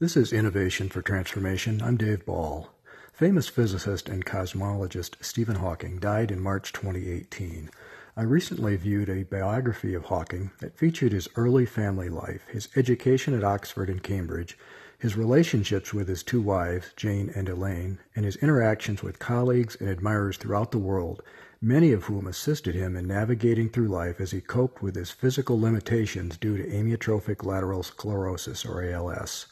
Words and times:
This 0.00 0.16
is 0.16 0.32
Innovation 0.32 0.88
for 0.88 1.02
Transformation. 1.02 1.82
I'm 1.82 1.96
Dave 1.96 2.24
Ball. 2.24 2.70
Famous 3.12 3.48
physicist 3.48 4.08
and 4.08 4.24
cosmologist 4.24 5.16
Stephen 5.20 5.56
Hawking 5.56 5.98
died 5.98 6.30
in 6.30 6.38
March 6.38 6.72
2018. 6.72 7.68
I 8.16 8.22
recently 8.22 8.76
viewed 8.76 9.08
a 9.08 9.24
biography 9.24 9.94
of 9.94 10.04
Hawking 10.04 10.52
that 10.60 10.78
featured 10.78 11.10
his 11.10 11.26
early 11.34 11.66
family 11.66 12.08
life, 12.08 12.46
his 12.46 12.68
education 12.76 13.34
at 13.34 13.42
Oxford 13.42 13.90
and 13.90 14.00
Cambridge, 14.00 14.56
his 14.96 15.16
relationships 15.16 15.92
with 15.92 16.06
his 16.06 16.22
two 16.22 16.40
wives, 16.40 16.92
Jane 16.94 17.32
and 17.34 17.48
Elaine, 17.48 17.98
and 18.14 18.24
his 18.24 18.36
interactions 18.36 19.02
with 19.02 19.18
colleagues 19.18 19.74
and 19.80 19.88
admirers 19.88 20.36
throughout 20.36 20.70
the 20.70 20.78
world, 20.78 21.24
many 21.60 21.90
of 21.90 22.04
whom 22.04 22.28
assisted 22.28 22.76
him 22.76 22.94
in 22.94 23.08
navigating 23.08 23.68
through 23.68 23.88
life 23.88 24.20
as 24.20 24.30
he 24.30 24.40
coped 24.40 24.80
with 24.80 24.94
his 24.94 25.10
physical 25.10 25.60
limitations 25.60 26.36
due 26.36 26.56
to 26.56 26.70
amyotrophic 26.70 27.44
lateral 27.44 27.82
sclerosis, 27.82 28.64
or 28.64 28.80
ALS. 28.80 29.48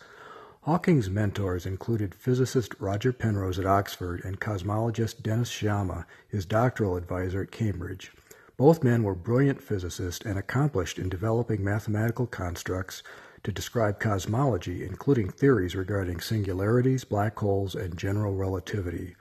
Hawking's 0.66 1.08
mentors 1.08 1.64
included 1.64 2.12
physicist 2.12 2.74
Roger 2.80 3.12
Penrose 3.12 3.60
at 3.60 3.66
Oxford 3.66 4.24
and 4.24 4.40
cosmologist 4.40 5.22
Dennis 5.22 5.48
Sciama, 5.48 6.06
his 6.26 6.44
doctoral 6.44 6.96
advisor 6.96 7.40
at 7.42 7.52
Cambridge. 7.52 8.10
Both 8.56 8.82
men 8.82 9.04
were 9.04 9.14
brilliant 9.14 9.62
physicists 9.62 10.26
and 10.26 10.36
accomplished 10.36 10.98
in 10.98 11.08
developing 11.08 11.62
mathematical 11.62 12.26
constructs 12.26 13.04
to 13.44 13.52
describe 13.52 14.00
cosmology, 14.00 14.84
including 14.84 15.30
theories 15.30 15.76
regarding 15.76 16.18
singularities, 16.18 17.04
black 17.04 17.38
holes, 17.38 17.76
and 17.76 17.96
general 17.96 18.34
relativity. 18.34 19.14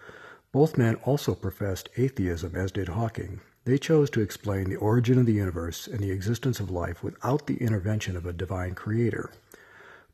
Both 0.51 0.79
men 0.79 0.95
also 1.03 1.35
professed 1.35 1.89
atheism, 1.95 2.55
as 2.55 2.71
did 2.71 2.87
Hawking. 2.87 3.39
They 3.65 3.77
chose 3.77 4.09
to 4.11 4.21
explain 4.21 4.71
the 4.71 4.77
origin 4.77 5.19
of 5.19 5.27
the 5.27 5.33
universe 5.33 5.85
and 5.85 5.99
the 5.99 6.09
existence 6.09 6.59
of 6.59 6.71
life 6.71 7.03
without 7.03 7.45
the 7.45 7.57
intervention 7.57 8.17
of 8.17 8.25
a 8.25 8.33
divine 8.33 8.73
creator. 8.73 9.29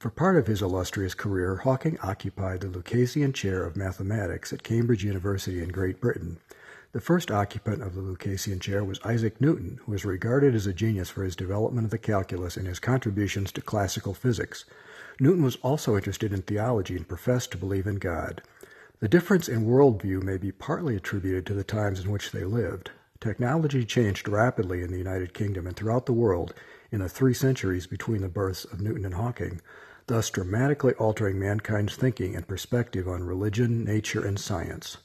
For 0.02 0.10
part 0.10 0.36
of 0.36 0.48
his 0.48 0.64
illustrious 0.64 1.14
career, 1.14 1.58
Hawking 1.58 2.00
occupied 2.02 2.62
the 2.62 2.68
Lucasian 2.70 3.36
Chair 3.36 3.64
of 3.64 3.76
Mathematics 3.78 4.52
at 4.52 4.64
Cambridge 4.64 5.04
University 5.04 5.62
in 5.62 5.70
Great 5.70 6.02
Britain. 6.02 6.40
The 6.92 7.00
first 7.00 7.30
occupant 7.30 7.84
of 7.84 7.94
the 7.94 8.02
Lucasian 8.02 8.60
Chair 8.60 8.84
was 8.84 9.00
Isaac 9.06 9.40
Newton, 9.40 9.80
who 9.86 9.94
is 9.94 10.04
regarded 10.04 10.56
as 10.56 10.66
a 10.66 10.74
genius 10.74 11.12
for 11.12 11.24
his 11.24 11.36
development 11.36 11.86
of 11.86 11.92
the 11.92 12.00
calculus 12.00 12.58
and 12.58 12.66
his 12.66 12.80
contributions 12.80 13.52
to 13.52 13.62
classical 13.62 14.16
physics. 14.16 14.66
Newton 15.20 15.44
was 15.44 15.58
also 15.58 15.96
interested 15.96 16.34
in 16.34 16.42
theology 16.42 16.96
and 16.96 17.08
professed 17.08 17.52
to 17.52 17.60
believe 17.60 17.86
in 17.86 17.98
God. 17.98 18.42
The 19.02 19.08
difference 19.08 19.48
in 19.48 19.68
worldview 19.68 20.24
may 20.24 20.38
be 20.38 20.52
partly 20.52 20.96
attributed 20.96 21.46
to 21.46 21.54
the 21.54 21.64
times 21.64 22.00
in 22.00 22.10
which 22.10 22.32
they 22.32 22.44
lived. 22.44 22.90
Technology 23.20 23.86
changed 23.86 24.28
rapidly 24.28 24.82
in 24.82 24.90
the 24.90 24.98
United 24.98 25.36
Kingdom 25.36 25.68
and 25.68 25.76
throughout 25.76 26.08
the 26.08 26.12
world 26.12 26.56
in 26.90 27.02
the 27.02 27.08
three 27.08 27.36
centuries 27.36 27.86
between 27.86 28.22
the 28.22 28.30
births 28.30 28.66
of 28.66 28.82
Newton 28.82 29.06
and 29.06 29.14
Hawking 29.14 29.62
thus 30.08 30.30
dramatically 30.30 30.94
altering 30.94 31.40
mankind's 31.40 31.96
thinking 31.96 32.36
and 32.36 32.48
perspective 32.48 33.08
on 33.08 33.24
religion, 33.24 33.84
nature, 33.84 34.26
and 34.26 34.40
science. 34.40 34.98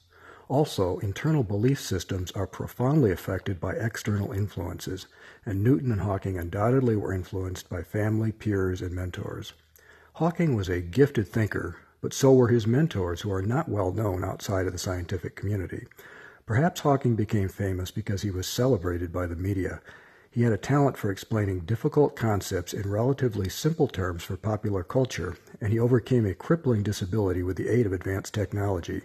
Also, 0.48 0.98
internal 0.98 1.42
belief 1.42 1.80
systems 1.80 2.30
are 2.32 2.46
profoundly 2.46 3.10
affected 3.10 3.58
by 3.58 3.72
external 3.72 4.32
influences, 4.32 5.06
and 5.44 5.62
Newton 5.62 5.90
and 5.90 6.02
Hawking 6.02 6.38
undoubtedly 6.38 6.94
were 6.94 7.12
influenced 7.12 7.68
by 7.68 7.82
family, 7.82 8.30
peers, 8.30 8.80
and 8.80 8.92
mentors. 8.92 9.54
Hawking 10.14 10.54
was 10.54 10.68
a 10.68 10.80
gifted 10.80 11.26
thinker, 11.28 11.76
but 12.00 12.14
so 12.14 12.32
were 12.32 12.48
his 12.48 12.66
mentors, 12.66 13.22
who 13.22 13.32
are 13.32 13.42
not 13.42 13.68
well 13.68 13.90
known 13.90 14.24
outside 14.24 14.66
of 14.66 14.72
the 14.72 14.78
scientific 14.78 15.34
community. 15.34 15.86
Perhaps 16.46 16.80
Hawking 16.80 17.16
became 17.16 17.48
famous 17.48 17.90
because 17.90 18.22
he 18.22 18.30
was 18.30 18.46
celebrated 18.46 19.12
by 19.12 19.26
the 19.26 19.34
media, 19.34 19.80
he 20.36 20.42
had 20.42 20.52
a 20.52 20.58
talent 20.58 20.98
for 20.98 21.10
explaining 21.10 21.60
difficult 21.60 22.14
concepts 22.14 22.74
in 22.74 22.90
relatively 22.90 23.48
simple 23.48 23.88
terms 23.88 24.22
for 24.22 24.36
popular 24.36 24.82
culture, 24.82 25.38
and 25.62 25.72
he 25.72 25.78
overcame 25.78 26.26
a 26.26 26.34
crippling 26.34 26.82
disability 26.82 27.42
with 27.42 27.56
the 27.56 27.70
aid 27.70 27.86
of 27.86 27.92
advanced 27.94 28.34
technology. 28.34 29.00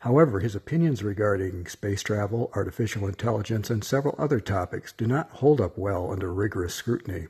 However, 0.00 0.40
his 0.40 0.56
opinions 0.56 1.04
regarding 1.04 1.68
space 1.68 2.02
travel, 2.02 2.50
artificial 2.56 3.06
intelligence, 3.06 3.70
and 3.70 3.84
several 3.84 4.16
other 4.18 4.40
topics 4.40 4.92
do 4.92 5.06
not 5.06 5.30
hold 5.30 5.60
up 5.60 5.78
well 5.78 6.10
under 6.10 6.34
rigorous 6.34 6.74
scrutiny. 6.74 7.28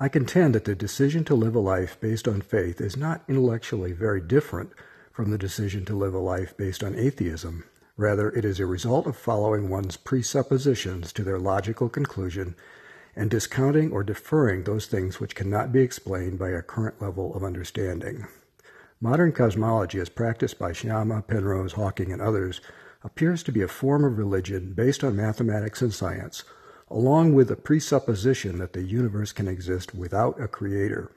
I 0.00 0.08
contend 0.08 0.56
that 0.56 0.64
the 0.64 0.74
decision 0.74 1.22
to 1.26 1.36
live 1.36 1.54
a 1.54 1.60
life 1.60 2.00
based 2.00 2.26
on 2.26 2.40
faith 2.40 2.80
is 2.80 2.96
not 2.96 3.22
intellectually 3.28 3.92
very 3.92 4.20
different 4.20 4.72
from 5.12 5.30
the 5.30 5.38
decision 5.38 5.84
to 5.84 5.94
live 5.94 6.14
a 6.14 6.18
life 6.18 6.56
based 6.56 6.82
on 6.82 6.96
atheism, 6.96 7.62
Rather, 8.00 8.30
it 8.30 8.46
is 8.46 8.58
a 8.58 8.64
result 8.64 9.06
of 9.06 9.14
following 9.14 9.68
one's 9.68 9.98
presuppositions 9.98 11.12
to 11.12 11.22
their 11.22 11.38
logical 11.38 11.90
conclusion 11.90 12.56
and 13.14 13.28
discounting 13.28 13.92
or 13.92 14.02
deferring 14.02 14.64
those 14.64 14.86
things 14.86 15.20
which 15.20 15.34
cannot 15.34 15.70
be 15.70 15.82
explained 15.82 16.38
by 16.38 16.48
a 16.48 16.62
current 16.62 17.02
level 17.02 17.36
of 17.36 17.44
understanding. 17.44 18.26
Modern 19.02 19.32
cosmology, 19.32 20.00
as 20.00 20.08
practiced 20.08 20.58
by 20.58 20.70
Sciama, 20.70 21.26
Penrose, 21.26 21.74
Hawking, 21.74 22.10
and 22.10 22.22
others, 22.22 22.62
appears 23.04 23.42
to 23.42 23.52
be 23.52 23.60
a 23.60 23.68
form 23.68 24.02
of 24.02 24.16
religion 24.16 24.72
based 24.72 25.04
on 25.04 25.14
mathematics 25.14 25.82
and 25.82 25.92
science, 25.92 26.42
along 26.88 27.34
with 27.34 27.48
the 27.48 27.56
presupposition 27.56 28.56
that 28.60 28.72
the 28.72 28.82
universe 28.82 29.32
can 29.32 29.46
exist 29.46 29.94
without 29.94 30.40
a 30.40 30.48
creator. 30.48 31.12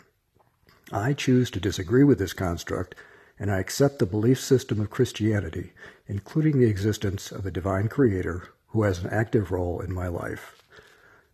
I 0.92 1.14
choose 1.14 1.50
to 1.52 1.62
disagree 1.62 2.04
with 2.04 2.20
this 2.20 2.34
construct 2.34 2.94
and 3.40 3.52
I 3.52 3.60
accept 3.60 4.00
the 4.00 4.06
belief 4.06 4.40
system 4.40 4.80
of 4.80 4.90
Christianity, 4.90 5.74
including 6.08 6.60
the 6.60 6.70
existence 6.70 7.32
of 7.32 7.46
a 7.46 7.52
divine 7.52 7.88
creator 7.88 8.50
who 8.68 8.84
has 8.84 9.00
an 9.00 9.10
active 9.10 9.52
role 9.52 9.80
in 9.80 9.94
my 9.94 10.08
life. 10.08 10.62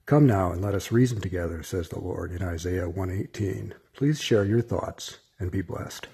Come 0.05 0.25
now 0.25 0.51
and 0.51 0.61
let 0.61 0.73
us 0.73 0.91
reason 0.91 1.21
together, 1.21 1.61
says 1.63 1.89
the 1.89 1.99
Lord 1.99 2.31
in 2.31 2.41
Isaiah 2.41 2.89
118. 2.89 3.73
Please 3.93 4.19
share 4.19 4.43
your 4.43 4.61
thoughts 4.61 5.19
and 5.39 5.51
be 5.51 5.61
blessed. 5.61 6.07